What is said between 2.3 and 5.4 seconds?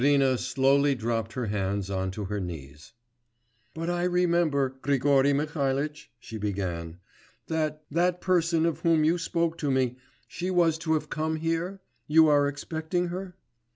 knees. 'But I remember, Grigory